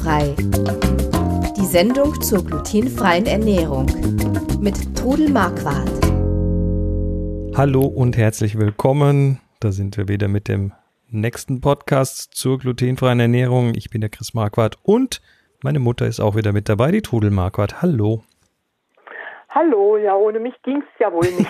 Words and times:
Glutenfrei. 0.00 0.34
Die 1.56 1.66
Sendung 1.66 2.20
zur 2.20 2.44
glutenfreien 2.44 3.26
Ernährung 3.26 3.86
mit 4.60 4.96
Trudel 4.96 5.30
Marquardt. 5.30 5.90
Hallo 7.56 7.82
und 7.82 8.16
herzlich 8.16 8.58
willkommen. 8.58 9.40
Da 9.60 9.72
sind 9.72 9.96
wir 9.96 10.08
wieder 10.08 10.28
mit 10.28 10.48
dem 10.48 10.72
nächsten 11.08 11.60
Podcast 11.60 12.34
zur 12.34 12.58
glutenfreien 12.58 13.20
Ernährung. 13.20 13.74
Ich 13.74 13.90
bin 13.90 14.00
der 14.00 14.10
Chris 14.10 14.32
Marquardt 14.32 14.78
und 14.82 15.20
meine 15.62 15.80
Mutter 15.80 16.06
ist 16.06 16.20
auch 16.20 16.34
wieder 16.34 16.52
mit 16.52 16.68
dabei, 16.68 16.90
die 16.92 17.02
Trudel 17.02 17.30
Marquardt. 17.30 17.82
Hallo. 17.82 18.22
Hallo, 19.50 19.98
ja, 19.98 20.14
ohne 20.14 20.38
mich 20.40 20.54
ging 20.62 20.78
es 20.78 20.98
ja 20.98 21.12
wohl 21.12 21.30
nicht. 21.32 21.48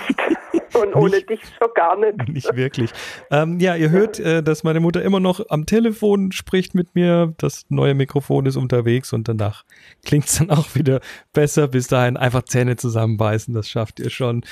Und 0.81 0.95
ohne 0.95 1.17
nicht, 1.17 1.31
dich 1.31 1.41
schon 1.59 1.69
gar 1.75 1.97
nicht. 1.97 2.29
Nicht 2.29 2.57
wirklich. 2.57 2.91
Ähm, 3.31 3.61
ja, 3.61 3.77
ihr 3.77 3.91
hört, 3.91 4.19
äh, 4.19 4.43
dass 4.43 4.65
meine 4.65 4.81
Mutter 4.81 5.03
immer 5.03 5.21
noch 5.21 5.41
am 5.49 5.67
Telefon 5.67 6.33
spricht 6.33 6.75
mit 6.75 6.95
mir. 6.95 7.35
Das 7.39 7.67
neue 7.69 7.95
Mikrofon 7.95 8.47
ist 8.47 8.57
unterwegs 8.57 9.13
und 9.13 9.29
danach 9.29 9.65
klingt 10.05 10.27
es 10.27 10.39
dann 10.39 10.51
auch 10.51 10.75
wieder 10.75 11.01
besser. 11.33 11.69
Bis 11.69 11.89
dahin 11.89 12.17
einfach 12.17 12.43
Zähne 12.43 12.77
zusammenbeißen, 12.77 13.55
das 13.55 13.69
schafft 13.69 14.01
ihr 14.01 14.11
schon. 14.11 14.43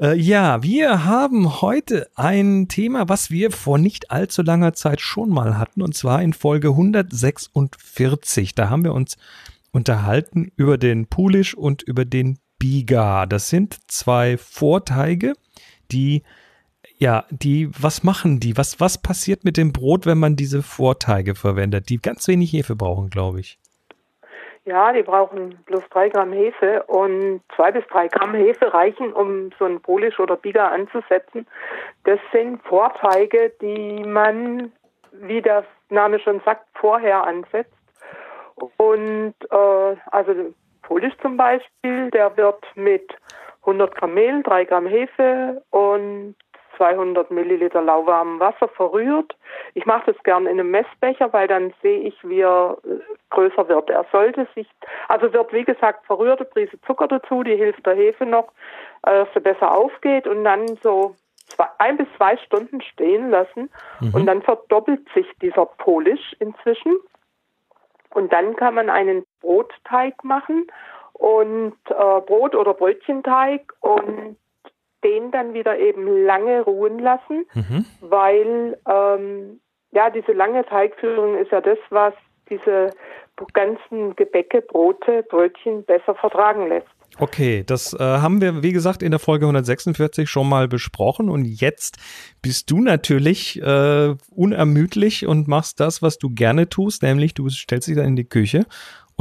Äh, 0.00 0.16
ja, 0.16 0.62
wir 0.62 1.04
haben 1.04 1.60
heute 1.62 2.08
ein 2.14 2.68
Thema, 2.68 3.08
was 3.08 3.30
wir 3.30 3.50
vor 3.50 3.78
nicht 3.78 4.10
allzu 4.10 4.42
langer 4.42 4.74
Zeit 4.74 5.00
schon 5.00 5.30
mal 5.30 5.58
hatten, 5.58 5.82
und 5.82 5.94
zwar 5.94 6.22
in 6.22 6.32
Folge 6.32 6.68
146. 6.68 8.54
Da 8.54 8.70
haben 8.70 8.84
wir 8.84 8.92
uns 8.92 9.16
unterhalten 9.72 10.52
über 10.56 10.78
den 10.78 11.06
Pulish 11.06 11.54
und 11.54 11.82
über 11.82 12.04
den 12.04 12.38
Biga. 12.58 13.26
Das 13.26 13.48
sind 13.48 13.78
zwei 13.88 14.36
Vorteige, 14.36 15.32
die 15.92 16.22
ja, 16.98 17.24
die, 17.30 17.70
was 17.80 18.04
machen 18.04 18.40
die? 18.40 18.56
Was, 18.56 18.80
was 18.80 19.00
passiert 19.00 19.44
mit 19.44 19.56
dem 19.56 19.72
Brot, 19.72 20.06
wenn 20.06 20.18
man 20.18 20.36
diese 20.36 20.62
Vorteige 20.62 21.34
verwendet, 21.34 21.88
die 21.88 21.98
ganz 21.98 22.28
wenig 22.28 22.52
Hefe 22.52 22.76
brauchen, 22.76 23.10
glaube 23.10 23.40
ich? 23.40 23.58
Ja, 24.64 24.92
die 24.92 25.02
brauchen 25.02 25.58
bloß 25.66 25.82
drei 25.90 26.08
Gramm 26.08 26.32
Hefe 26.32 26.84
und 26.84 27.40
zwei 27.56 27.72
bis 27.72 27.84
drei 27.88 28.06
Gramm 28.06 28.34
Hefe 28.34 28.72
reichen, 28.72 29.12
um 29.12 29.50
so 29.58 29.64
ein 29.64 29.80
Polish 29.80 30.20
oder 30.20 30.36
Biga 30.36 30.68
anzusetzen. 30.68 31.46
Das 32.04 32.20
sind 32.32 32.62
Vorteige, 32.62 33.52
die 33.60 34.04
man, 34.04 34.70
wie 35.10 35.42
der 35.42 35.64
Name 35.90 36.20
schon 36.20 36.40
sagt, 36.44 36.66
vorher 36.74 37.24
ansetzt. 37.24 37.74
Und 38.76 39.34
äh, 39.50 39.96
also 40.12 40.54
Polish 40.82 41.14
zum 41.22 41.36
Beispiel, 41.36 42.10
der 42.12 42.36
wird 42.36 42.64
mit 42.76 43.12
100 43.62 43.94
Gramm 43.94 44.14
Mehl, 44.14 44.42
3 44.42 44.64
Gramm 44.64 44.86
Hefe 44.86 45.62
und 45.70 46.34
200 46.76 47.30
Milliliter 47.30 47.82
lauwarmem 47.82 48.40
Wasser 48.40 48.68
verrührt. 48.68 49.36
Ich 49.74 49.86
mache 49.86 50.12
das 50.12 50.22
gerne 50.24 50.50
in 50.50 50.58
einem 50.58 50.70
Messbecher, 50.70 51.32
weil 51.32 51.46
dann 51.46 51.72
sehe 51.82 52.00
ich, 52.00 52.16
wie 52.22 52.40
er 52.40 52.78
äh, 52.84 52.98
größer 53.30 53.68
wird. 53.68 53.90
Er 53.90 54.04
sollte 54.10 54.46
sich, 54.54 54.68
also 55.08 55.32
wird 55.32 55.52
wie 55.52 55.64
gesagt 55.64 56.06
verrührte 56.06 56.44
Prise 56.44 56.80
Zucker 56.82 57.08
dazu, 57.08 57.42
die 57.42 57.56
hilft 57.56 57.86
der 57.86 57.94
Hefe 57.94 58.26
noch, 58.26 58.48
äh, 59.02 59.24
dass 59.24 59.28
er 59.34 59.40
besser 59.42 59.72
aufgeht 59.72 60.26
und 60.26 60.44
dann 60.44 60.66
so 60.82 61.14
zwei, 61.46 61.66
ein 61.78 61.96
bis 61.96 62.08
zwei 62.16 62.36
Stunden 62.38 62.80
stehen 62.80 63.30
lassen 63.30 63.70
mhm. 64.00 64.14
und 64.14 64.26
dann 64.26 64.42
verdoppelt 64.42 65.06
sich 65.14 65.26
dieser 65.40 65.66
Polish 65.66 66.34
inzwischen. 66.38 66.96
Und 68.10 68.32
dann 68.32 68.56
kann 68.56 68.74
man 68.74 68.90
einen 68.90 69.24
Brotteig 69.40 70.22
machen 70.22 70.66
und 71.22 71.74
äh, 71.88 72.20
Brot- 72.26 72.56
oder 72.56 72.74
Brötchenteig 72.74 73.72
und 73.78 74.36
den 75.04 75.30
dann 75.30 75.54
wieder 75.54 75.78
eben 75.78 76.24
lange 76.24 76.62
ruhen 76.62 76.98
lassen, 76.98 77.46
mhm. 77.54 77.84
weil 78.00 78.76
ähm, 78.88 79.60
ja 79.92 80.10
diese 80.10 80.32
lange 80.32 80.64
Teigführung 80.66 81.38
ist 81.38 81.52
ja 81.52 81.60
das, 81.60 81.78
was 81.90 82.12
diese 82.50 82.90
ganzen 83.52 84.16
Gebäcke, 84.16 84.62
Brote, 84.62 85.22
Brötchen 85.22 85.84
besser 85.84 86.16
vertragen 86.16 86.68
lässt. 86.68 86.88
Okay, 87.18 87.62
das 87.64 87.92
äh, 87.92 87.98
haben 88.02 88.40
wir, 88.40 88.62
wie 88.62 88.72
gesagt, 88.72 89.02
in 89.02 89.10
der 89.10 89.20
Folge 89.20 89.44
146 89.44 90.28
schon 90.28 90.48
mal 90.48 90.66
besprochen 90.66 91.28
und 91.28 91.44
jetzt 91.44 91.98
bist 92.40 92.70
du 92.70 92.80
natürlich 92.80 93.60
äh, 93.62 94.14
unermüdlich 94.30 95.26
und 95.26 95.46
machst 95.46 95.78
das, 95.78 96.02
was 96.02 96.18
du 96.18 96.30
gerne 96.30 96.68
tust, 96.68 97.02
nämlich 97.02 97.34
du 97.34 97.48
stellst 97.50 97.86
dich 97.86 97.96
dann 97.96 98.06
in 98.06 98.16
die 98.16 98.28
Küche 98.28 98.64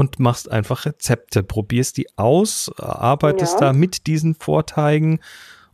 und 0.02 0.20
machst 0.20 0.52
einfach 0.52 0.86
Rezepte, 0.86 1.44
probierst 1.44 1.96
die 1.98 2.08
aus, 2.18 2.72
arbeitest 2.78 3.54
ja. 3.54 3.68
da 3.68 3.74
mit 3.74 4.08
diesen 4.08 4.36
Vorteigen 4.36 5.20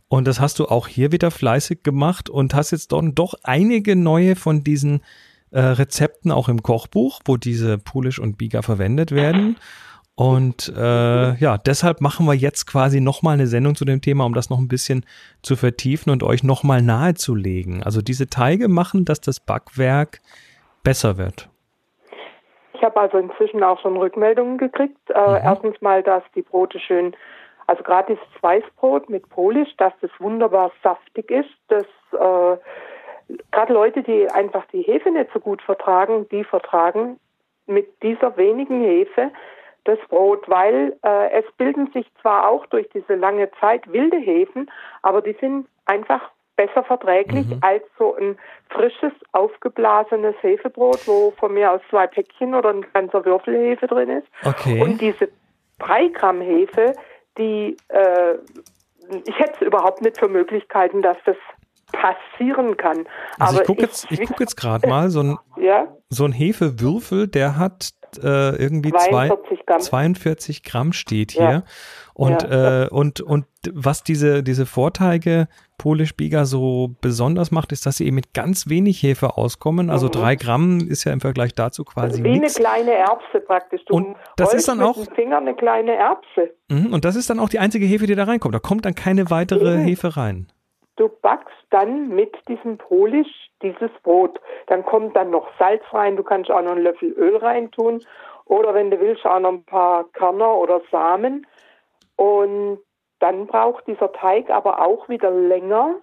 und 0.08 0.26
das 0.26 0.40
hast 0.40 0.58
du 0.58 0.66
auch 0.66 0.86
hier 0.86 1.12
wieder 1.12 1.30
fleißig 1.30 1.82
gemacht 1.82 2.30
und 2.30 2.54
hast 2.54 2.70
jetzt 2.70 2.92
doch, 2.92 3.02
doch 3.12 3.34
einige 3.42 3.94
neue 3.96 4.36
von 4.36 4.64
diesen 4.64 5.00
äh, 5.50 5.60
Rezepten 5.60 6.30
auch 6.30 6.48
im 6.48 6.62
Kochbuch, 6.62 7.20
wo 7.24 7.36
diese 7.36 7.78
Polish 7.78 8.18
und 8.18 8.38
Biga 8.38 8.62
verwendet 8.62 9.12
werden. 9.12 9.56
Und 10.14 10.72
äh, 10.76 11.36
ja, 11.36 11.58
deshalb 11.58 12.00
machen 12.00 12.26
wir 12.26 12.34
jetzt 12.34 12.66
quasi 12.66 13.00
nochmal 13.00 13.34
eine 13.34 13.46
Sendung 13.46 13.76
zu 13.76 13.84
dem 13.84 14.00
Thema, 14.00 14.24
um 14.24 14.34
das 14.34 14.50
noch 14.50 14.58
ein 14.58 14.66
bisschen 14.66 15.04
zu 15.42 15.54
vertiefen 15.54 16.10
und 16.10 16.22
euch 16.22 16.42
nochmal 16.42 16.82
nahezulegen. 16.82 17.82
Also 17.82 18.02
diese 18.02 18.28
Teige 18.28 18.68
machen, 18.68 19.04
dass 19.04 19.20
das 19.20 19.40
Backwerk 19.40 20.20
besser 20.82 21.18
wird. 21.18 21.48
Habe 22.98 23.16
also 23.16 23.18
inzwischen 23.18 23.62
auch 23.62 23.78
schon 23.80 23.96
Rückmeldungen 23.96 24.58
gekriegt. 24.58 24.98
Äh, 25.10 25.20
mhm. 25.20 25.38
Erstens 25.44 25.80
mal, 25.80 26.02
dass 26.02 26.22
die 26.34 26.42
Brote 26.42 26.80
schön, 26.80 27.14
also 27.66 27.82
gerade 27.82 28.14
dieses 28.14 28.42
Weißbrot 28.42 29.08
mit 29.08 29.28
Polish, 29.28 29.74
dass 29.76 29.92
das 30.00 30.10
wunderbar 30.18 30.72
saftig 30.82 31.30
ist. 31.30 31.50
Das 31.68 31.84
äh, 32.12 32.56
gerade 33.52 33.72
Leute, 33.72 34.02
die 34.02 34.28
einfach 34.30 34.64
die 34.72 34.82
Hefe 34.82 35.10
nicht 35.10 35.30
so 35.32 35.38
gut 35.38 35.62
vertragen, 35.62 36.28
die 36.30 36.44
vertragen 36.44 37.20
mit 37.66 38.02
dieser 38.02 38.36
wenigen 38.36 38.82
Hefe 38.82 39.30
das 39.84 39.98
Brot, 40.08 40.48
weil 40.48 40.96
äh, 41.04 41.30
es 41.30 41.44
bilden 41.56 41.90
sich 41.92 42.06
zwar 42.20 42.48
auch 42.48 42.66
durch 42.66 42.88
diese 42.90 43.14
lange 43.14 43.50
Zeit 43.60 43.90
wilde 43.92 44.18
Hefen, 44.18 44.70
aber 45.02 45.22
die 45.22 45.36
sind 45.40 45.68
einfach 45.86 46.30
besser 46.58 46.82
verträglich 46.82 47.46
mhm. 47.46 47.58
als 47.62 47.84
so 47.98 48.16
ein 48.16 48.36
frisches, 48.68 49.12
aufgeblasenes 49.32 50.34
Hefebrot, 50.42 51.06
wo 51.06 51.30
von 51.38 51.54
mir 51.54 51.70
aus 51.70 51.80
zwei 51.88 52.08
Päckchen 52.08 52.54
oder 52.54 52.70
ein 52.70 52.84
ganzer 52.92 53.24
Würfel 53.24 53.56
Hefe 53.56 53.86
drin 53.86 54.10
ist. 54.10 54.26
Okay. 54.44 54.82
Und 54.82 55.00
diese 55.00 55.28
drei 55.78 56.08
Gramm 56.08 56.40
Hefe, 56.40 56.94
die 57.38 57.76
äh, 57.88 58.34
ich 59.24 59.38
hätte 59.38 59.64
überhaupt 59.64 60.02
nicht 60.02 60.18
für 60.18 60.28
Möglichkeiten, 60.28 61.00
dass 61.00 61.16
das 61.24 61.36
passieren 61.92 62.76
kann. 62.76 63.06
Also 63.38 63.54
Aber 63.54 63.62
ich 63.62 63.66
gucke 63.66 63.82
jetzt, 63.82 64.10
ich 64.10 64.20
guck 64.20 64.40
jetzt 64.40 64.56
gerade 64.60 64.88
mal, 64.88 65.10
so 65.10 65.20
ein, 65.20 65.38
ja? 65.56 65.88
so 66.08 66.24
ein 66.24 66.32
Hefewürfel, 66.32 67.28
der 67.28 67.56
hat 67.56 67.92
äh, 68.22 68.56
irgendwie 68.56 68.92
42 68.92 69.66
Gramm. 69.66 69.80
42 69.80 70.62
Gramm 70.62 70.92
steht 70.92 71.32
hier. 71.32 71.42
Ja. 71.42 71.62
Und, 72.14 72.42
ja. 72.42 72.84
Äh, 72.84 72.88
und, 72.88 73.20
und 73.20 73.44
was 73.72 74.02
diese, 74.02 74.42
diese 74.42 74.66
Vorteige 74.66 75.46
Polish 75.76 76.16
Biga 76.16 76.44
so 76.44 76.96
besonders 77.00 77.50
macht, 77.50 77.70
ist, 77.70 77.86
dass 77.86 77.98
sie 77.98 78.06
eben 78.06 78.16
mit 78.16 78.34
ganz 78.34 78.68
wenig 78.68 79.02
Hefe 79.02 79.36
auskommen. 79.36 79.90
Also 79.90 80.06
mhm. 80.06 80.12
drei 80.12 80.34
Gramm 80.34 80.80
ist 80.80 81.04
ja 81.04 81.12
im 81.12 81.20
Vergleich 81.20 81.54
dazu 81.54 81.84
quasi 81.84 82.24
Wie 82.24 82.38
nix. 82.38 82.56
eine 82.56 82.64
kleine 82.64 82.92
Erbse 82.94 83.40
praktisch. 83.40 83.84
Du 83.84 83.94
und 83.94 84.16
das 84.36 84.54
ist 84.54 84.68
dann 84.68 84.80
auch 84.80 84.96
mit 84.96 85.10
dem 85.10 85.14
Finger 85.14 85.38
eine 85.38 85.54
kleine 85.54 85.92
Erbse. 85.94 86.54
Mhm, 86.68 86.92
und 86.92 87.04
das 87.04 87.14
ist 87.14 87.30
dann 87.30 87.38
auch 87.38 87.48
die 87.48 87.60
einzige 87.60 87.86
Hefe, 87.86 88.06
die 88.06 88.16
da 88.16 88.24
reinkommt. 88.24 88.54
Da 88.54 88.58
kommt 88.58 88.84
dann 88.84 88.94
keine 88.94 89.30
weitere 89.30 89.78
mhm. 89.78 89.84
Hefe 89.84 90.16
rein. 90.16 90.48
Du 90.98 91.08
backst 91.08 91.54
dann 91.70 92.08
mit 92.08 92.36
diesem 92.48 92.76
Polish 92.76 93.28
dieses 93.62 93.90
Brot. 94.02 94.40
Dann 94.66 94.84
kommt 94.84 95.14
dann 95.14 95.30
noch 95.30 95.46
Salz 95.56 95.82
rein, 95.92 96.16
du 96.16 96.24
kannst 96.24 96.50
auch 96.50 96.60
noch 96.60 96.72
einen 96.72 96.82
Löffel 96.82 97.12
Öl 97.12 97.36
reintun 97.36 98.02
oder 98.46 98.74
wenn 98.74 98.90
du 98.90 98.98
willst 98.98 99.24
auch 99.24 99.38
noch 99.38 99.52
ein 99.52 99.64
paar 99.64 100.04
Körner 100.12 100.56
oder 100.56 100.80
Samen. 100.90 101.46
Und 102.16 102.80
dann 103.20 103.46
braucht 103.46 103.86
dieser 103.86 104.10
Teig 104.12 104.50
aber 104.50 104.84
auch 104.84 105.08
wieder 105.08 105.30
länger, 105.30 105.94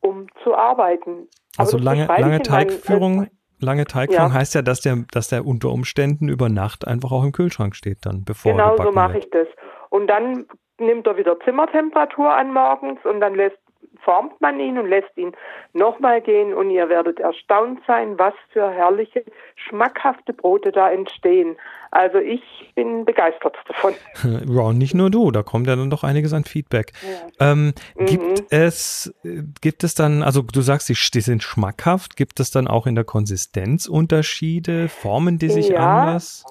um 0.00 0.26
zu 0.44 0.54
arbeiten. 0.54 1.28
Also 1.56 1.78
lange, 1.78 2.06
lange 2.06 2.42
Teigführung, 2.42 3.16
meinem, 3.16 3.30
lange 3.60 3.86
Teigführung 3.86 4.28
ja. 4.28 4.34
heißt 4.34 4.54
ja, 4.54 4.60
dass 4.60 4.82
der, 4.82 5.04
dass 5.10 5.28
der 5.28 5.46
unter 5.46 5.70
Umständen 5.70 6.28
über 6.28 6.50
Nacht 6.50 6.86
einfach 6.86 7.12
auch 7.12 7.24
im 7.24 7.32
Kühlschrank 7.32 7.74
steht 7.74 8.04
dann, 8.04 8.24
bevor 8.26 8.52
Genau 8.52 8.76
so 8.76 8.92
mache 8.92 9.18
ich 9.18 9.30
das. 9.30 9.48
Und 9.88 10.08
dann 10.08 10.46
nimmt 10.78 11.06
er 11.06 11.16
wieder 11.16 11.40
Zimmertemperatur 11.40 12.30
an 12.30 12.52
morgens 12.52 12.98
und 13.04 13.20
dann 13.20 13.34
lässt 13.34 13.56
formt 13.98 14.40
man 14.40 14.60
ihn 14.60 14.78
und 14.78 14.88
lässt 14.88 15.16
ihn 15.16 15.32
nochmal 15.72 16.20
gehen 16.20 16.54
und 16.54 16.70
ihr 16.70 16.88
werdet 16.88 17.20
erstaunt 17.20 17.80
sein, 17.86 18.18
was 18.18 18.34
für 18.52 18.70
herrliche, 18.70 19.24
schmackhafte 19.54 20.32
Brote 20.32 20.72
da 20.72 20.90
entstehen. 20.90 21.56
Also 21.90 22.18
ich 22.18 22.42
bin 22.74 23.04
begeistert 23.04 23.56
davon. 23.66 23.94
Ja, 24.46 24.72
nicht 24.72 24.94
nur 24.94 25.10
du, 25.10 25.30
da 25.30 25.42
kommt 25.42 25.66
ja 25.66 25.76
dann 25.76 25.90
doch 25.90 26.04
einiges 26.04 26.32
an 26.32 26.44
Feedback. 26.44 26.92
Ja. 27.38 27.52
Ähm, 27.52 27.72
mhm. 27.94 28.06
Gibt 28.06 28.44
es, 28.50 29.14
gibt 29.60 29.84
es 29.84 29.94
dann, 29.94 30.22
also 30.22 30.42
du 30.42 30.60
sagst, 30.60 30.88
die 30.88 31.20
sind 31.20 31.42
schmackhaft, 31.42 32.16
gibt 32.16 32.40
es 32.40 32.50
dann 32.50 32.68
auch 32.68 32.86
in 32.86 32.94
der 32.94 33.04
Konsistenz 33.04 33.86
Unterschiede, 33.86 34.88
formen 34.88 35.38
die 35.38 35.48
sich 35.48 35.68
ja. 35.68 35.78
anders? 35.78 36.44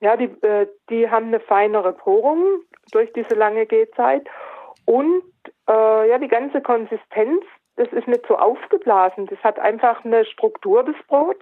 Ja, 0.00 0.16
die, 0.16 0.24
äh, 0.42 0.66
die 0.90 1.08
haben 1.10 1.26
eine 1.26 1.40
feinere 1.40 1.92
Porung 1.92 2.60
durch 2.92 3.12
diese 3.14 3.34
lange 3.34 3.66
Gehzeit 3.66 4.26
und 4.84 5.22
äh, 5.68 6.08
ja, 6.08 6.18
die 6.18 6.28
ganze 6.28 6.60
Konsistenz, 6.60 7.44
das 7.76 7.88
ist 7.92 8.06
nicht 8.08 8.26
so 8.26 8.36
aufgeblasen. 8.36 9.26
Das 9.26 9.38
hat 9.42 9.58
einfach 9.58 10.04
eine 10.04 10.24
Struktur, 10.24 10.84
das 10.84 10.96
Brot. 11.08 11.36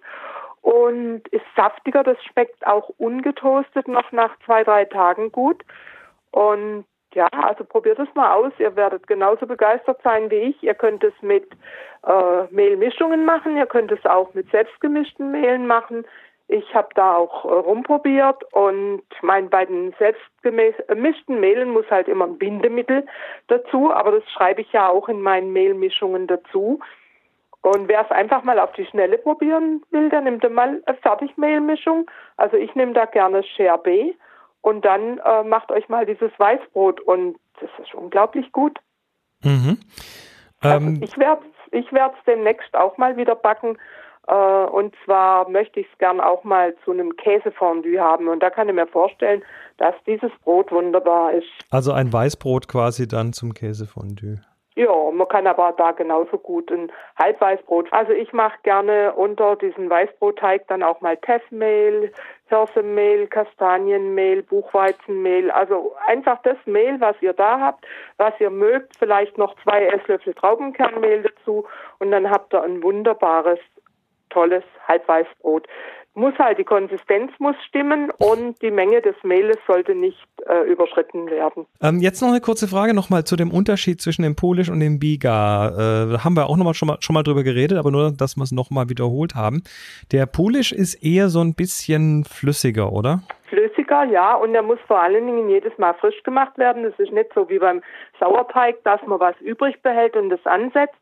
und 0.62 1.28
ist 1.28 1.44
saftiger. 1.54 2.02
Das 2.02 2.16
schmeckt 2.24 2.66
auch 2.66 2.88
ungetoastet 2.96 3.86
noch 3.86 4.10
nach 4.12 4.34
zwei, 4.46 4.64
drei 4.64 4.86
Tagen 4.86 5.30
gut. 5.30 5.62
Und 6.30 6.86
ja, 7.14 7.28
also 7.28 7.64
probiert 7.64 7.98
es 7.98 8.08
mal 8.14 8.32
aus. 8.32 8.52
Ihr 8.58 8.74
werdet 8.74 9.06
genauso 9.06 9.46
begeistert 9.46 10.00
sein 10.02 10.30
wie 10.30 10.36
ich. 10.36 10.62
Ihr 10.62 10.74
könnt 10.74 11.04
es 11.04 11.12
mit 11.20 11.46
äh, 12.06 12.44
Mehlmischungen 12.50 13.24
machen. 13.24 13.56
Ihr 13.56 13.66
könnt 13.66 13.92
es 13.92 14.04
auch 14.06 14.32
mit 14.34 14.50
selbstgemischten 14.50 15.30
Mehlen 15.30 15.66
machen. 15.66 16.04
Ich 16.54 16.72
habe 16.72 16.88
da 16.94 17.16
auch 17.16 17.44
äh, 17.44 17.48
rumprobiert 17.48 18.44
und 18.52 19.02
mein 19.22 19.50
bei 19.50 19.64
den 19.64 19.92
selbstgemischten 19.98 21.40
Mehlen 21.40 21.70
muss 21.70 21.90
halt 21.90 22.06
immer 22.06 22.26
ein 22.26 22.38
Bindemittel 22.38 23.04
dazu, 23.48 23.92
aber 23.92 24.12
das 24.12 24.30
schreibe 24.30 24.60
ich 24.60 24.70
ja 24.70 24.88
auch 24.88 25.08
in 25.08 25.20
meinen 25.20 25.52
Mehlmischungen 25.52 26.28
dazu. 26.28 26.78
Und 27.60 27.88
wer 27.88 28.02
es 28.02 28.10
einfach 28.12 28.44
mal 28.44 28.60
auf 28.60 28.70
die 28.74 28.86
Schnelle 28.86 29.18
probieren 29.18 29.82
will, 29.90 30.10
der 30.10 30.20
nimmt 30.20 30.48
mal 30.48 30.80
eine 30.86 30.96
Fertigmehlmischung. 30.98 32.08
Also 32.36 32.56
ich 32.56 32.72
nehme 32.76 32.92
da 32.92 33.06
gerne 33.06 33.42
Share 33.42 33.78
B 33.78 34.14
und 34.60 34.84
dann 34.84 35.18
äh, 35.18 35.42
macht 35.42 35.72
euch 35.72 35.88
mal 35.88 36.06
dieses 36.06 36.30
Weißbrot 36.38 37.00
und 37.00 37.36
das 37.60 37.70
ist 37.82 37.94
unglaublich 37.94 38.52
gut. 38.52 38.78
Mhm. 39.42 39.80
Also 40.60 40.86
ähm, 40.86 41.00
ich 41.02 41.18
werde 41.18 41.42
ich 41.72 41.92
werde 41.92 42.14
es 42.16 42.24
demnächst 42.26 42.76
auch 42.76 42.96
mal 42.96 43.16
wieder 43.16 43.34
backen. 43.34 43.76
Äh, 44.26 44.34
und 44.34 44.94
zwar 45.04 45.48
möchte 45.48 45.80
ich 45.80 45.86
es 45.92 45.98
gern 45.98 46.20
auch 46.20 46.44
mal 46.44 46.74
zu 46.84 46.92
einem 46.92 47.16
Käsefondue 47.16 48.00
haben. 48.00 48.28
Und 48.28 48.42
da 48.42 48.50
kann 48.50 48.68
ich 48.68 48.74
mir 48.74 48.86
vorstellen, 48.86 49.42
dass 49.78 49.94
dieses 50.06 50.30
Brot 50.44 50.70
wunderbar 50.70 51.32
ist. 51.32 51.48
Also 51.70 51.92
ein 51.92 52.12
Weißbrot 52.12 52.68
quasi 52.68 53.08
dann 53.08 53.32
zum 53.32 53.54
Käsefondue. 53.54 54.40
Ja, 54.76 54.92
man 55.12 55.28
kann 55.28 55.46
aber 55.46 55.72
da 55.76 55.92
genauso 55.92 56.36
gut 56.36 56.72
ein 56.72 56.90
Halbweißbrot. 57.16 57.92
Also 57.92 58.12
ich 58.12 58.32
mache 58.32 58.58
gerne 58.64 59.12
unter 59.12 59.54
diesen 59.54 59.88
Weißbrotteig 59.88 60.66
dann 60.66 60.82
auch 60.82 61.00
mal 61.00 61.16
Teffmehl, 61.16 62.12
Hirsemehl, 62.48 63.28
Kastanienmehl, 63.28 64.42
Buchweizenmehl. 64.42 65.52
Also 65.52 65.94
einfach 66.08 66.42
das 66.42 66.56
Mehl, 66.64 67.00
was 67.00 67.14
ihr 67.20 67.34
da 67.34 67.60
habt, 67.60 67.86
was 68.16 68.34
ihr 68.40 68.50
mögt. 68.50 68.96
Vielleicht 68.98 69.38
noch 69.38 69.54
zwei 69.62 69.86
Esslöffel 69.86 70.34
Traubenkernmehl 70.34 71.22
dazu 71.22 71.64
und 72.00 72.10
dann 72.10 72.28
habt 72.28 72.52
ihr 72.52 72.62
ein 72.64 72.82
wunderbares, 72.82 73.60
tolles 74.34 74.64
Halbweißbrot 74.88 75.66
muss 76.14 76.34
halt 76.38 76.58
die 76.58 76.64
Konsistenz 76.64 77.32
muss 77.38 77.56
stimmen 77.68 78.10
und 78.18 78.60
die 78.62 78.70
Menge 78.70 79.02
des 79.02 79.16
Mehles 79.24 79.56
sollte 79.66 79.94
nicht 79.94 80.18
äh, 80.46 80.62
überschritten 80.70 81.28
werden. 81.28 81.66
Ähm, 81.82 81.98
jetzt 82.00 82.20
noch 82.22 82.28
eine 82.28 82.40
kurze 82.40 82.68
Frage 82.68 82.94
nochmal 82.94 83.24
zu 83.24 83.36
dem 83.36 83.50
Unterschied 83.50 84.00
zwischen 84.00 84.22
dem 84.22 84.36
Polish 84.36 84.70
und 84.70 84.80
dem 84.80 85.00
Biga. 85.00 85.68
Äh, 85.68 86.12
da 86.12 86.24
haben 86.24 86.36
wir 86.36 86.46
auch 86.46 86.56
noch 86.56 86.64
mal, 86.64 86.74
schon, 86.74 86.86
mal, 86.88 86.98
schon 87.00 87.14
mal 87.14 87.24
drüber 87.24 87.42
geredet, 87.42 87.78
aber 87.78 87.90
nur, 87.90 88.12
dass 88.12 88.36
wir 88.36 88.44
es 88.44 88.52
nochmal 88.52 88.88
wiederholt 88.88 89.34
haben. 89.34 89.62
Der 90.12 90.26
Polish 90.26 90.70
ist 90.70 90.94
eher 91.02 91.28
so 91.28 91.40
ein 91.40 91.54
bisschen 91.54 92.24
flüssiger, 92.24 92.92
oder? 92.92 93.22
Flüssiger, 93.48 94.04
ja, 94.04 94.34
und 94.34 94.54
er 94.54 94.62
muss 94.62 94.78
vor 94.86 95.02
allen 95.02 95.26
Dingen 95.26 95.48
jedes 95.48 95.76
Mal 95.78 95.94
frisch 95.94 96.22
gemacht 96.22 96.56
werden. 96.58 96.84
Es 96.84 96.98
ist 96.98 97.12
nicht 97.12 97.30
so 97.34 97.48
wie 97.48 97.58
beim 97.58 97.82
Sauerteig, 98.20 98.82
dass 98.84 99.00
man 99.06 99.20
was 99.20 99.38
übrig 99.40 99.82
behält 99.82 100.16
und 100.16 100.30
das 100.30 100.44
ansetzt, 100.46 100.96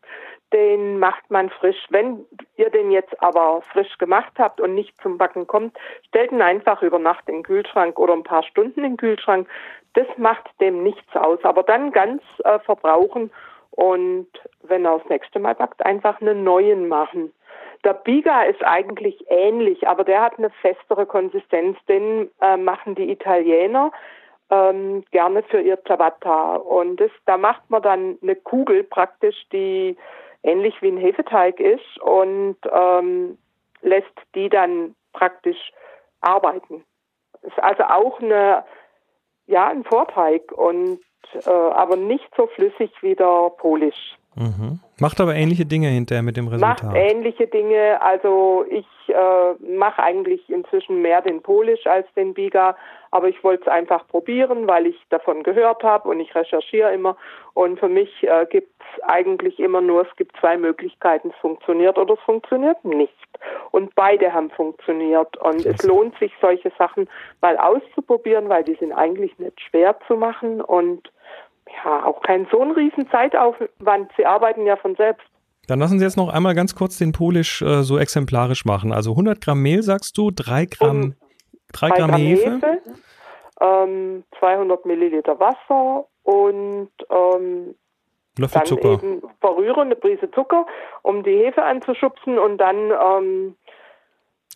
den 0.52 0.98
macht 0.98 1.30
man 1.30 1.50
frisch. 1.50 1.86
Wenn 1.90 2.24
ihr 2.56 2.70
den 2.70 2.90
jetzt 2.90 3.20
aber 3.22 3.62
frisch 3.72 3.98
gemacht 3.98 4.32
habt 4.38 4.60
und 4.60 4.74
nicht 4.74 4.94
zum 5.02 5.18
Backen 5.18 5.46
kommt, 5.46 5.76
stellt 6.08 6.32
ihn 6.32 6.42
einfach 6.42 6.82
über 6.82 6.98
Nacht 6.98 7.28
in 7.28 7.36
den 7.36 7.42
Kühlschrank 7.42 7.98
oder 7.98 8.12
ein 8.12 8.22
paar 8.22 8.42
Stunden 8.42 8.84
in 8.84 8.92
den 8.92 8.96
Kühlschrank. 8.96 9.48
Das 9.94 10.06
macht 10.16 10.48
dem 10.60 10.82
nichts 10.82 11.14
aus. 11.14 11.38
Aber 11.42 11.62
dann 11.62 11.92
ganz 11.92 12.22
äh, 12.44 12.58
verbrauchen 12.60 13.30
und 13.70 14.28
wenn 14.62 14.84
er 14.84 14.98
das 14.98 15.08
nächste 15.08 15.38
Mal 15.38 15.54
backt, 15.54 15.84
einfach 15.84 16.20
einen 16.20 16.44
neuen 16.44 16.88
machen. 16.88 17.32
Der 17.84 17.94
Biga 17.94 18.42
ist 18.42 18.62
eigentlich 18.62 19.24
ähnlich, 19.28 19.88
aber 19.88 20.04
der 20.04 20.20
hat 20.20 20.38
eine 20.38 20.50
festere 20.50 21.06
Konsistenz. 21.06 21.76
Den 21.88 22.30
äh, 22.40 22.56
machen 22.56 22.94
die 22.94 23.10
Italiener 23.10 23.90
ähm, 24.50 25.02
gerne 25.10 25.42
für 25.44 25.60
ihr 25.60 25.78
Ciabatta. 25.84 26.56
Und 26.56 27.00
das, 27.00 27.10
da 27.24 27.38
macht 27.38 27.68
man 27.70 27.82
dann 27.82 28.18
eine 28.22 28.36
Kugel 28.36 28.84
praktisch, 28.84 29.36
die 29.50 29.96
ähnlich 30.42 30.80
wie 30.82 30.88
ein 30.88 30.96
Hefeteig 30.96 31.60
ist 31.60 31.98
und 32.00 32.56
ähm, 32.70 33.38
lässt 33.80 34.14
die 34.34 34.48
dann 34.48 34.94
praktisch 35.12 35.72
arbeiten. 36.20 36.84
Ist 37.42 37.58
also 37.58 37.84
auch 37.84 38.20
eine, 38.20 38.64
ja, 39.46 39.68
ein 39.68 39.84
Vorteig 39.84 40.52
und 40.52 41.00
äh, 41.34 41.50
aber 41.50 41.96
nicht 41.96 42.28
so 42.36 42.46
flüssig 42.46 42.90
wie 43.02 43.14
der 43.14 43.50
Polish. 43.56 44.16
Mhm. 44.34 44.80
Macht 44.98 45.20
aber 45.20 45.34
ähnliche 45.34 45.66
Dinge 45.66 45.88
hinterher 45.88 46.22
mit 46.22 46.36
dem 46.36 46.48
Resultat. 46.48 46.84
Macht 46.84 46.96
ähnliche 46.96 47.46
Dinge. 47.46 48.00
Also 48.00 48.64
ich 48.70 48.86
äh, 49.08 49.76
mache 49.76 50.02
eigentlich 50.02 50.48
inzwischen 50.48 51.02
mehr 51.02 51.20
den 51.20 51.42
Polish 51.42 51.86
als 51.86 52.06
den 52.14 52.32
Biga, 52.32 52.76
aber 53.10 53.28
ich 53.28 53.42
wollte 53.44 53.64
es 53.64 53.68
einfach 53.68 54.06
probieren, 54.08 54.66
weil 54.66 54.86
ich 54.86 54.96
davon 55.10 55.42
gehört 55.42 55.82
habe 55.82 56.08
und 56.08 56.20
ich 56.20 56.34
recherchiere 56.34 56.94
immer. 56.94 57.16
Und 57.52 57.78
für 57.78 57.88
mich 57.88 58.10
äh, 58.22 58.46
gibt 58.48 58.70
es 58.80 59.02
eigentlich 59.02 59.58
immer 59.58 59.82
nur, 59.82 60.02
es 60.02 60.16
gibt 60.16 60.34
zwei 60.38 60.56
Möglichkeiten, 60.56 61.30
es 61.30 61.40
funktioniert 61.40 61.98
oder 61.98 62.14
es 62.14 62.20
funktioniert 62.20 62.82
nicht. 62.84 63.12
Und 63.70 63.94
beide 63.94 64.32
haben 64.32 64.50
funktioniert. 64.50 65.36
Und 65.38 65.66
es 65.66 65.82
lohnt 65.82 66.16
sich, 66.18 66.32
solche 66.40 66.72
Sachen 66.78 67.08
mal 67.42 67.58
auszuprobieren, 67.58 68.48
weil 68.48 68.64
die 68.64 68.74
sind 68.74 68.92
eigentlich 68.92 69.38
nicht 69.38 69.60
schwer 69.60 69.96
zu 70.06 70.16
machen 70.16 70.60
und 70.62 71.10
ja, 71.84 72.04
auch 72.04 72.22
kein 72.22 72.46
so 72.50 72.60
ein 72.60 72.72
riesen 72.72 73.08
Zeitaufwand. 73.10 74.10
Sie 74.16 74.26
arbeiten 74.26 74.66
ja 74.66 74.76
von 74.76 74.94
selbst. 74.96 75.26
Dann 75.68 75.78
lassen 75.78 75.98
Sie 75.98 76.04
jetzt 76.04 76.16
noch 76.16 76.28
einmal 76.28 76.54
ganz 76.54 76.74
kurz 76.74 76.98
den 76.98 77.12
Polish 77.12 77.62
äh, 77.62 77.82
so 77.82 77.98
exemplarisch 77.98 78.64
machen. 78.64 78.92
Also 78.92 79.12
100 79.12 79.40
Gramm 79.40 79.62
Mehl, 79.62 79.82
sagst 79.82 80.18
du, 80.18 80.30
3 80.30 80.66
Gramm 80.66 81.14
3 81.72 81.88
Gramm, 81.88 82.10
Gramm 82.10 82.20
Hefe, 82.20 82.50
Hefe 82.52 82.80
ähm, 83.60 84.24
200 84.38 84.86
Milliliter 84.86 85.38
Wasser 85.38 86.06
und 86.22 86.90
ähm, 87.10 87.74
Löffel 88.38 88.58
dann 88.58 88.66
Zucker. 88.66 88.92
eben 88.94 89.22
verrühren, 89.40 89.86
eine 89.86 89.96
Prise 89.96 90.30
Zucker, 90.30 90.66
um 91.02 91.22
die 91.22 91.36
Hefe 91.36 91.62
anzuschubsen 91.62 92.38
und 92.38 92.58
dann 92.58 92.76
ähm, 92.90 93.56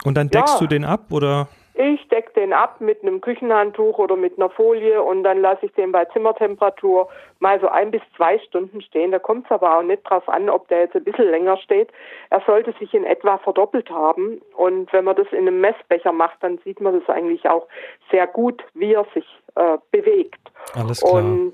und 0.04 0.16
dann 0.16 0.28
deckst 0.28 0.54
ja, 0.54 0.60
du 0.60 0.66
den 0.66 0.84
ab 0.84 1.10
oder? 1.10 1.48
Ich 1.78 2.08
decke 2.08 2.32
den 2.32 2.54
ab 2.54 2.80
mit 2.80 3.02
einem 3.02 3.20
Küchenhandtuch 3.20 3.98
oder 3.98 4.16
mit 4.16 4.38
einer 4.38 4.48
Folie 4.48 5.02
und 5.02 5.24
dann 5.24 5.42
lasse 5.42 5.66
ich 5.66 5.72
den 5.72 5.92
bei 5.92 6.06
Zimmertemperatur 6.06 7.08
mal 7.38 7.60
so 7.60 7.68
ein 7.68 7.90
bis 7.90 8.00
zwei 8.16 8.38
Stunden 8.38 8.80
stehen. 8.80 9.10
Da 9.10 9.18
kommt 9.18 9.44
es 9.44 9.50
aber 9.50 9.76
auch 9.76 9.82
nicht 9.82 10.02
drauf 10.08 10.26
an, 10.26 10.48
ob 10.48 10.68
der 10.68 10.80
jetzt 10.80 10.96
ein 10.96 11.04
bisschen 11.04 11.30
länger 11.30 11.58
steht. 11.58 11.90
Er 12.30 12.40
sollte 12.46 12.72
sich 12.78 12.94
in 12.94 13.04
etwa 13.04 13.36
verdoppelt 13.36 13.90
haben. 13.90 14.40
Und 14.56 14.90
wenn 14.94 15.04
man 15.04 15.16
das 15.16 15.26
in 15.32 15.40
einem 15.40 15.60
Messbecher 15.60 16.12
macht, 16.12 16.42
dann 16.42 16.56
sieht 16.64 16.80
man 16.80 16.98
das 16.98 17.14
eigentlich 17.14 17.46
auch 17.46 17.66
sehr 18.10 18.26
gut, 18.26 18.64
wie 18.72 18.94
er 18.94 19.04
sich 19.12 19.26
äh, 19.56 19.76
bewegt. 19.90 20.40
Alles 20.74 21.02
klar. 21.02 21.14
Und 21.16 21.52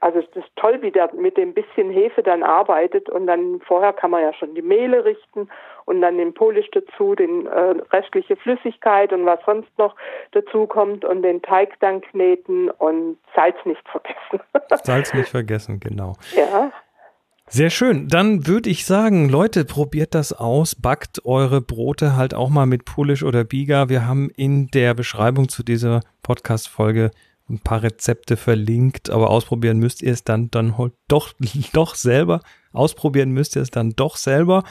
also 0.00 0.18
es 0.18 0.36
ist 0.36 0.48
toll, 0.56 0.80
wie 0.80 0.90
der 0.90 1.14
mit 1.14 1.36
dem 1.36 1.52
bisschen 1.52 1.90
Hefe 1.90 2.22
dann 2.22 2.42
arbeitet 2.42 3.08
und 3.08 3.26
dann 3.26 3.60
vorher 3.60 3.92
kann 3.92 4.10
man 4.10 4.22
ja 4.22 4.32
schon 4.32 4.54
die 4.54 4.62
Mehle 4.62 5.04
richten 5.04 5.48
und 5.84 6.00
dann 6.00 6.16
den 6.16 6.32
Polish 6.32 6.68
dazu, 6.72 7.14
den 7.14 7.46
äh, 7.46 7.74
restliche 7.92 8.36
Flüssigkeit 8.36 9.12
und 9.12 9.26
was 9.26 9.40
sonst 9.44 9.68
noch 9.78 9.94
dazu 10.32 10.66
kommt 10.66 11.04
und 11.04 11.22
den 11.22 11.42
Teig 11.42 11.78
dann 11.80 12.00
kneten 12.00 12.70
und 12.70 13.18
Salz 13.34 13.56
nicht 13.64 13.82
vergessen. 13.88 14.40
Salz 14.84 15.12
nicht 15.12 15.28
vergessen, 15.28 15.80
genau. 15.80 16.14
Ja. 16.34 16.72
Sehr 17.52 17.70
schön. 17.70 18.06
Dann 18.06 18.46
würde 18.46 18.70
ich 18.70 18.86
sagen, 18.86 19.28
Leute, 19.28 19.64
probiert 19.64 20.14
das 20.14 20.32
aus, 20.32 20.76
backt 20.76 21.26
eure 21.26 21.60
Brote 21.60 22.16
halt 22.16 22.32
auch 22.32 22.48
mal 22.48 22.66
mit 22.66 22.84
Polish 22.84 23.24
oder 23.24 23.42
Biga. 23.42 23.88
Wir 23.88 24.06
haben 24.06 24.30
in 24.30 24.68
der 24.68 24.94
Beschreibung 24.94 25.48
zu 25.48 25.64
dieser 25.64 26.00
Podcast-Folge 26.22 27.10
ein 27.50 27.60
paar 27.62 27.82
Rezepte 27.82 28.36
verlinkt, 28.36 29.10
aber 29.10 29.30
ausprobieren 29.30 29.78
müsst 29.78 30.02
ihr 30.02 30.12
es 30.12 30.24
dann, 30.24 30.50
dann 30.50 30.74
doch, 31.08 31.32
doch 31.72 31.94
selber. 31.94 32.40
Ausprobieren 32.72 33.30
müsst 33.30 33.56
ihr 33.56 33.62
es 33.62 33.70
dann 33.70 33.90
doch 33.90 34.16
selber. 34.16 34.62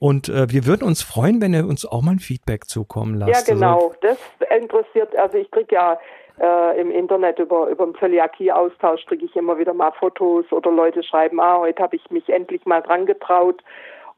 Und 0.00 0.28
äh, 0.28 0.50
wir 0.50 0.66
würden 0.66 0.86
uns 0.86 1.02
freuen, 1.02 1.40
wenn 1.40 1.54
ihr 1.54 1.66
uns 1.66 1.86
auch 1.86 2.02
mal 2.02 2.12
ein 2.12 2.18
Feedback 2.18 2.64
zukommen 2.64 3.14
lasst. 3.14 3.48
Ja, 3.48 3.54
genau. 3.54 3.88
Also, 3.88 3.94
das 4.00 4.18
interessiert, 4.58 5.16
also 5.16 5.38
ich 5.38 5.50
kriege 5.50 5.74
ja 5.74 5.98
äh, 6.40 6.80
im 6.80 6.90
Internet 6.90 7.38
über, 7.38 7.68
über 7.68 7.86
den 7.86 7.94
Zöliakie-Austausch 7.94 9.06
kriege 9.06 9.24
ich 9.24 9.36
immer 9.36 9.58
wieder 9.58 9.72
mal 9.72 9.92
Fotos 9.92 10.50
oder 10.50 10.70
Leute 10.70 11.02
schreiben, 11.02 11.40
ah, 11.40 11.58
heute 11.58 11.82
habe 11.82 11.96
ich 11.96 12.10
mich 12.10 12.28
endlich 12.28 12.66
mal 12.66 12.82
dran 12.82 13.06
getraut. 13.06 13.62